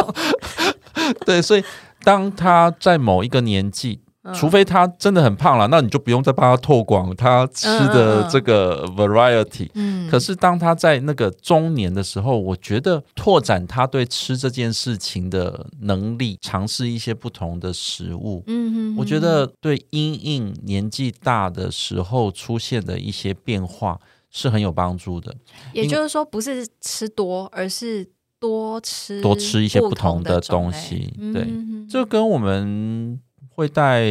[1.25, 1.63] 对，所以
[2.03, 3.99] 当他在某一个年纪。
[4.23, 4.33] 嗯。
[4.33, 9.69] 除非他真的很胖了，那你就不用再帮他拓广他吃的这个 variety。
[9.73, 25.35] 嗯，可是当他在那个中年的时候，我觉得拓展他对吃这件事情的能力，尝试一些不同的食物，嗯哼，我觉得对因应年纪大的时候出现的一些变化是很有帮助的。
[25.73, 28.07] 也就是说，不是吃多，而是
[28.39, 31.47] 多吃多吃一些不同同的东西对。
[31.89, 33.19] 就跟我们
[33.61, 34.03] 会带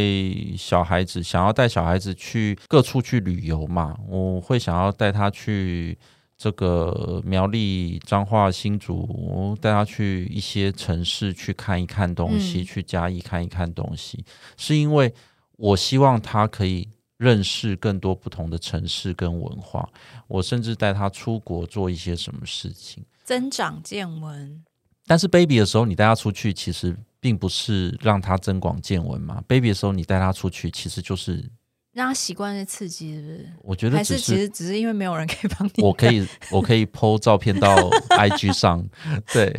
[0.57, 5.99] 小孩子，想要带小孩子去各处去旅游嘛，我会想要带他去
[6.39, 14.25] 这个苗栗、彰化、新竹，带他去一些城市去看一看东西，嗯去嘉义看一看东西，
[14.57, 15.13] 是因为
[15.57, 16.89] 我希望他可以。
[17.21, 19.87] 认识更多不同的城市跟文化，
[20.27, 23.05] 我甚至带他出国做一些什么事情。
[23.25, 24.65] 增长见闻，
[25.07, 29.43] 但是 baby 的时候，你带他出去，其实并不是让他增广见闻嘛。
[29.47, 31.45] baby 的时候，你带他出去，其实就是
[31.93, 33.49] 让他习惯的刺激，是不是？
[33.63, 35.83] 我觉得只还是其实只是因为没有人可以帮你？
[35.83, 37.77] 我可以我可以 PO 照片到
[38.11, 38.85] IG 上，
[39.33, 39.55] 对，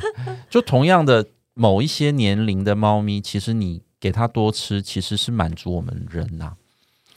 [0.49, 6.53] 就同样的某一些年龄的猫咪，其实你给它多吃，其实是满足我们人呐、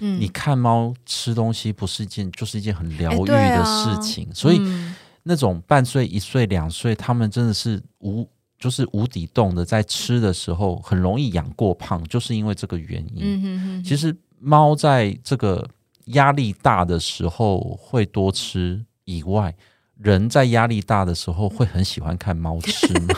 [0.01, 8.29] 嗯你看猫吃东西，不是一件就是一件很疗愈的啊事情，所以嗯那种半岁、一岁、两岁，他们真的是无
[8.65, 13.21] 就是无底洞的，在吃的时候很容易养过胖，就是因为这个原因。
[13.21, 15.69] 嗯哼哼，其实猫在这个
[16.07, 19.55] 压力大的时候会多吃以外，
[19.99, 23.15] 人在压力大的时候会很喜欢看猫吃吗？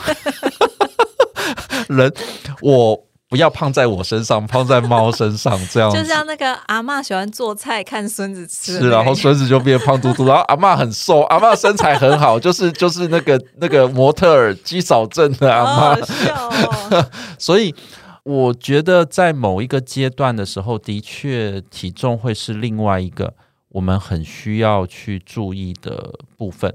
[1.87, 2.13] 人，
[2.61, 17.05] 我不要胖在我身上，胖在猫身上，这样子就像那个阿嬷喜欢做菜看孙子吃是，然后孙子就变胖嘟嘟，然后阿嬷很瘦，阿嬷身材很好，就是就是那个那个模特儿肌少症的阿嬷。
[17.37, 17.75] 所以
[18.23, 23.33] 我觉得在某一个阶段的时候，的确体重会是另外一个
[23.69, 26.73] 我们很需要去注意的部分。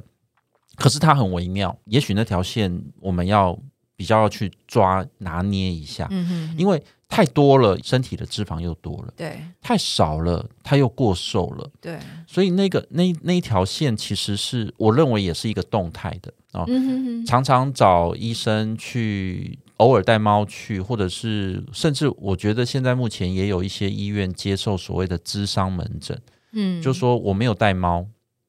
[0.76, 3.58] 可是它很微妙，也许那条线我们要
[3.96, 9.38] 比较要去抓拿捏一下，嗯哼，因为太多了，身体的脂肪又多了；对。
[9.60, 11.70] 太少了，它又过瘦了。
[11.80, 16.64] 对，所以那个那那一条线其实是我认为也是一个动态的啊、哦。
[16.68, 26.20] 嗯哼哼，常常找医生去，偶尔带猫去，或者是甚至我觉得现在目前也有一些医院接受所谓的咨商门诊，
[26.52, 28.06] 嗯，就说我没有带猫，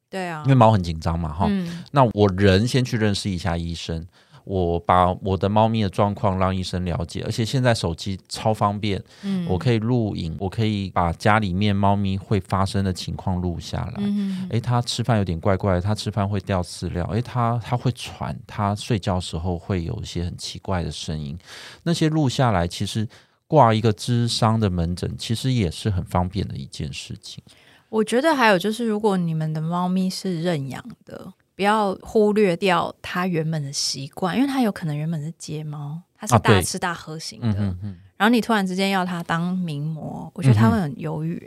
[0.10, 0.42] 对啊。
[0.46, 1.84] 因为，猫很紧张嘛哈，嗯。
[1.92, 4.08] 那我人先去认识一下医生。
[4.46, 13.94] 我把我的猫咪的状况让医生了解，而且现在手机超方便，嗯，我可以录影，我可以把家里面猫咪会发生的情况录下来。
[13.98, 21.38] 嗯哼诶，它吃饭有点怪怪的，它吃饭会掉饲料，诶，它它会喘，它睡觉时候会有一些很奇怪的声音，
[21.84, 23.08] 那些录下来，其实
[23.48, 27.44] 挂一个智商的门诊，其实也是很方便的一件事情。
[27.90, 37.76] 我觉得还有就是，如果你们的猫咪是认养的，不要忽略掉它原本的习惯，因为它有可能原本是街猫，它是大吃大喝型的，
[38.16, 41.46] 然后你突然之间要它当名模，我觉得它会很犹豫、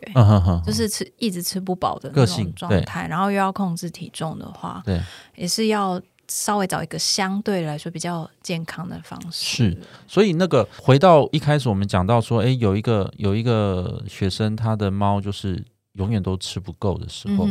[0.64, 5.00] 就是吃一直吃不饱的那种状态，然后又要控制体重的话，对，
[5.36, 9.70] 也是要稍微找一个相对来说比较健康的方式。
[9.70, 15.64] 是所以那个回到一开始我们讲到说，诶，有一个有一个学生，他的猫就是
[15.94, 17.48] 永远都吃不够的时嗯候，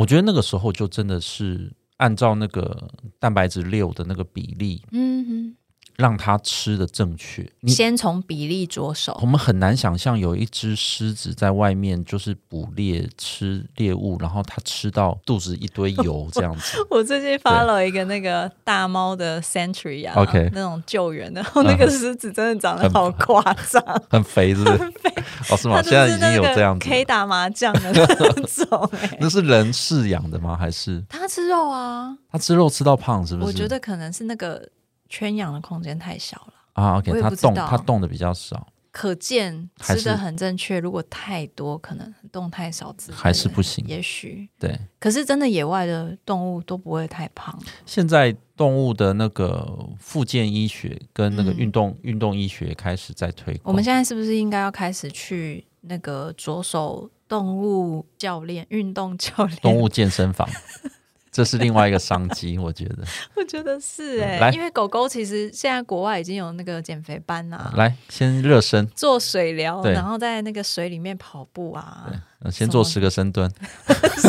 [0.00, 4.82] 我觉得那个时候就真的是按照那个蛋白质六的那个比例，
[5.96, 7.48] 让它吃的正确。
[7.60, 9.26] 你先从比例着手我。
[9.26, 16.78] 们很难想象有一只狮子在外面就是捕猎吃猎物，然后它吃到肚子一堆油这样子。
[16.90, 24.92] 我最近发了一个那个大猫的 Century 啊 OK 那种救援的，然后那个狮子真的长得好夸张， 很肥是不是？
[25.50, 25.82] 哦，是吗？
[25.82, 26.96] 现在已经有这样子可。
[26.96, 29.18] 以打麻将的那种、欸。
[29.20, 30.56] 那是人饲养的吗？
[30.56, 33.26] 还是它吃肉啊，它吃肉吃到胖？
[33.26, 33.46] 是不是？
[33.46, 34.66] 我觉得可能是那个
[35.14, 36.54] 圈养的空间太小了。
[36.72, 38.66] 啊，OK，它动它动的比较少。
[38.90, 40.78] 可见吃的很正确。
[40.78, 43.84] 如果太多，可能动太少还是不行。
[43.88, 47.56] 也许，对，可是真的野外的动物都不会太胖。
[47.84, 53.62] 现在动物的那个复健医学跟那个嗯运动、运动医学开始在推广。
[53.64, 59.58] 我们现在是不是应该要开始去那个着手动物教练、运动教练？
[59.60, 60.48] 动物健身房，
[61.34, 62.98] 这是另外一个商机， 我觉得。
[63.34, 72.06] 我觉得是哎、来因为狗狗其实现在国外已经有那个减肥班啦、来，先热身，做水疗，然后在那个水里面跑步啊。
[72.44, 73.50] 呃先做十个深蹲，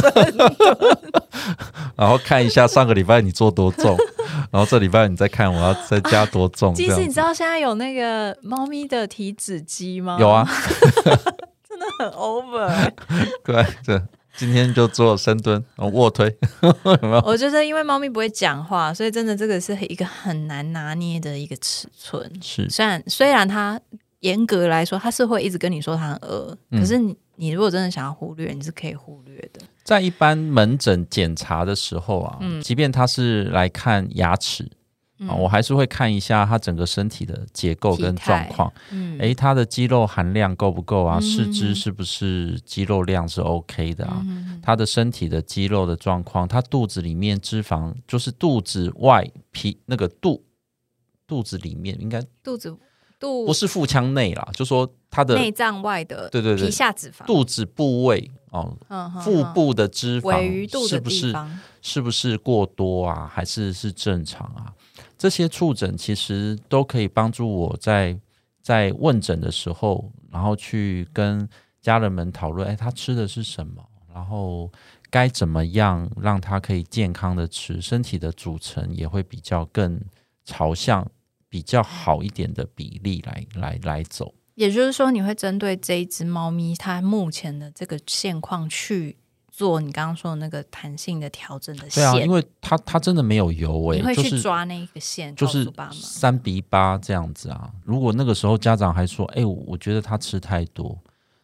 [1.97, 3.97] 然后看一下上个礼拜你做多重，
[4.49, 7.01] 然后这礼拜你再看我要再加多重，这其实。
[7.01, 10.15] 你知道现在有那个猫咪的体脂机吗？
[10.17, 10.47] 有，啊，
[11.67, 12.89] 真的很 over。
[13.43, 14.01] 对，这
[14.37, 16.27] 今天就做深蹲，卧推，
[16.61, 17.21] 有有？
[17.25, 22.31] 我觉得因为猫咪不会讲话，所以真的这个是一个很难拿捏的一个尺寸。
[22.41, 23.79] 是虽然虽然它
[24.19, 29.61] 严格来说，它是会一直跟你说它很饿，嗯可是你你如果真的想要忽略，你是可以忽略的。
[29.83, 34.69] 在一般门诊检查的时候啊，嗯即便他是来看牙齿。
[35.19, 38.71] 啊，我还是会看一下他整个身体的结构跟状况。
[38.91, 41.17] 嗯，诶，他的肌肉含量够不够啊？
[41.19, 41.21] 嗯。
[41.21, 44.21] 四肢是不是肌肉量是 OK 的啊？
[44.25, 50.43] 嗯他的身体的肌肉的状况，他肚子里面脂肪就是肚子外皮那个肚
[51.27, 52.75] 肚子里面应该肚子
[53.19, 56.65] 肚不是腹腔内啦，就说他的内脏外的对对对。
[56.65, 61.33] 皮下脂肪，肚子部位哦，嗯腹部的脂肪是不是，
[61.81, 64.73] 是不是过多啊，还是是正常啊？
[65.17, 68.19] 这些触诊其实都可以帮助我在
[68.61, 71.47] 在问诊的时候，然后去跟
[71.81, 74.71] 家人们讨论，哎，他吃的是什么，然后
[75.09, 79.99] 该怎么样让他可以健康的吃，身体的组成也会比较更
[80.43, 81.09] 朝向
[81.47, 84.33] 比较好一点的比例来来来走。
[84.55, 89.17] 也就是说，你会针对这一只猫咪它目前的这个现况去
[89.57, 95.71] 做你刚刚说的那个弹性的调整的对啊，因，为它它真的没有油诶、你会就是去抓那一个线，就是。
[95.93, 97.71] 三比八这样子啊。
[97.85, 100.97] 如果那个时候家长还说，哎、我我觉得他吃太多，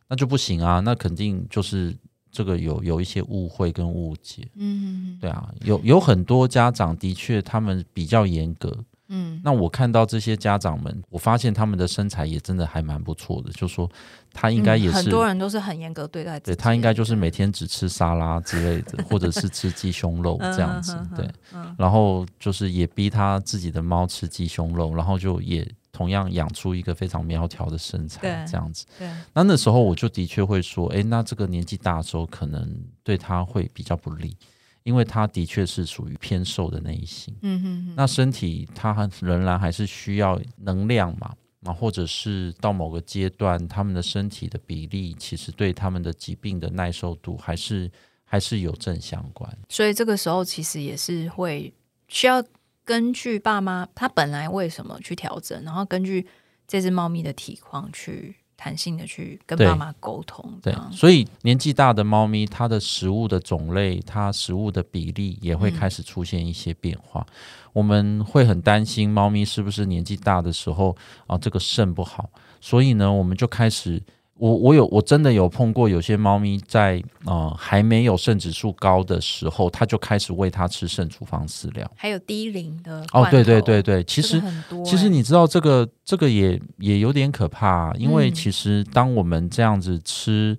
[0.09, 1.95] 那就不行啊，那肯定就是
[2.29, 4.45] 这个有有一些误会跟误解。
[4.55, 8.77] 嗯对啊，有有很多家长的确他们比较严格。
[9.11, 13.87] 嗯那我看到这些家长们，我发现他们的身材也真的还蛮不错的，就说
[14.33, 14.93] 他应该也是。
[14.93, 21.75] 嗯很多人都是很严格对待自己，对他应该就是每天只吃沙拉之类的，或者是吃鸡胸肉这样子对嗯。
[21.77, 28.85] 然后就是也逼他自己的猫吃鸡胸肉，然后就也同样养出一个非常苗条的身材，这样子。
[28.97, 34.35] 对，那那时候我就的确会说，诶，那这个年纪大的时候，可能对他会比较不利，
[34.83, 37.35] 因为他的确是属于偏瘦的那一型。
[37.41, 47.91] 嗯哼哼，那身体它还仍然还是需要能量嘛，啊，或者是到某个阶段，他们的身体的比例其实对他们的疾病的耐受度还是
[48.23, 49.55] 还是有正相关。
[49.69, 51.73] 所以这个时候其实也是会
[52.07, 52.43] 需要
[52.83, 56.25] 根据爸妈他本来为什么去调整，然后根据
[56.67, 67.25] 这只猫咪的体况去弹性的去跟对爸妈沟通，这对样，所以年纪大的猫咪，它的食物的种类、它食物的比例也会开始出现一些变化。
[67.73, 70.95] 我们会很担心猫咪是不是年纪大的时候
[71.25, 73.99] 啊，这个肾不好，所以呢，我们就开始。
[74.41, 81.89] 我我有我真的有碰过有些猫咪在呃还没有肾指数高的时候，它就开始喂它吃肾处方饲料。
[81.95, 84.41] 还有低龄的哦，对对对对，其实
[84.83, 90.57] 其实你知道这个这个也也有点可怕、啊，因为嗯其实当我们这样子吃，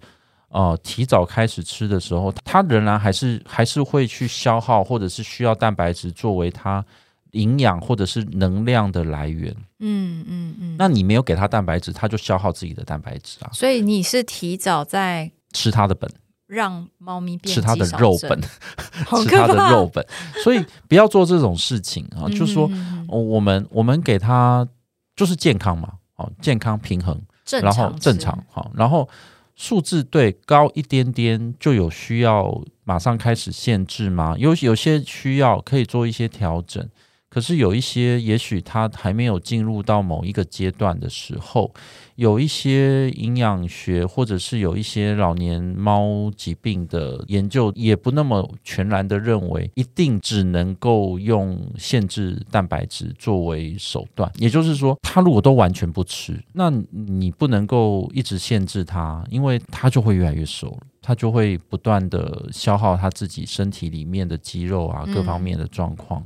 [0.51, 6.85] 呃，提早开始吃的时候，它仍然还是还是会去消耗，或者是需要蛋白质作为它
[7.33, 9.55] 营养或者是能量的来源。
[9.81, 16.11] 嗯嗯嗯，那你没有给它蛋白质，它就消耗自己的蛋白质啊，所以你是提早在吃它的本，
[16.47, 18.41] 让猫咪变吃它的肉本，
[19.23, 20.07] 吃它的肉本，
[20.43, 22.71] 所以不要做这种事情啊，嗯就是说。
[23.09, 24.67] 我们我们给它
[25.15, 29.07] 就是健康嘛，哦，健康平衡，正然后正常，好，然后
[29.55, 34.35] 数字对高一点点就有需要马上开始限制吗？
[34.39, 36.89] 有有些需要可以做一些调整，
[37.33, 41.73] 可是有一些也许它还没有进入到某一个阶段的时候，
[42.17, 54.31] 有一些营养学或者是有一些老年猫疾病的研究，也不那么全然的认为一定只能够用限制蛋白质作为手段。
[54.37, 60.81] 也就是说，它如果都完全不吃，那你不能够一直限制它，因为它就会越来越瘦了。
[61.05, 66.25] 它就会不断的消耗它自己身体里面的肌肉啊，各方面的状况，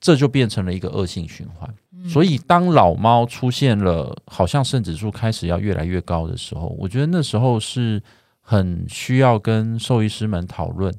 [0.00, 1.68] 这就变成了一个恶性循环。
[1.94, 8.02] 嗯所以当老猫出现了好像肾指数开始要越来越高的时候，我觉得那时候是
[8.40, 10.92] 很需要跟兽医师们讨论，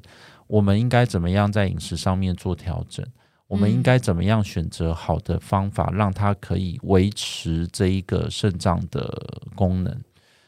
[0.46, 3.04] 我们应该怎么样在饮食上面做调整。
[3.46, 9.94] 我们应该怎么样选择好的方法，让它可以维持这一个肾脏的功能？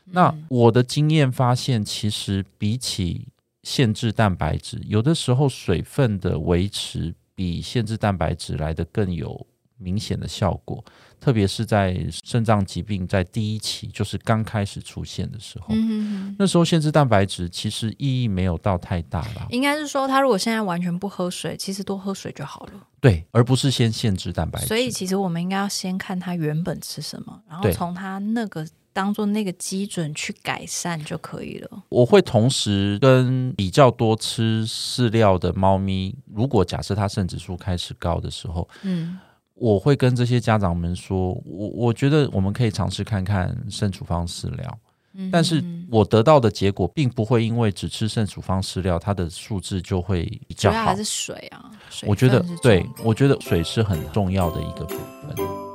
[0.06, 3.28] 那我的经验发现，其实比起
[3.62, 10.84] 限制蛋白质，有的时候水分的维持比限制蛋白质来的更有明显的效果。
[11.18, 15.74] 特别是在肾脏疾病在第一期，就是刚开始出现的时候，
[16.38, 19.46] 那时候限制蛋白质其实意义没有到太大了。
[19.48, 22.72] 应该是说，他如果现在完全不喝水，其实多喝水就好了。
[23.00, 24.66] 对，而不是先限制蛋白质。
[24.66, 28.64] 所以，其实我们应该要先看他原本吃什么，然后从他那个
[28.96, 31.82] 当做那个基准去改善就可以了。
[31.90, 39.18] 我会同时跟比较多吃饲料的猫咪，如果假设它肾指数开始高的时候，嗯。
[39.58, 44.78] 我会跟这些家长们说，我我觉得我们可以尝试看看肾处方饲料，
[45.32, 50.84] 但是我得到的结果并不会因为只吃肾处方饲料，它的数字就会比较好。
[50.84, 51.70] 还是水啊，
[52.06, 55.65] 我觉得对，我觉得水是很重要的一个部分。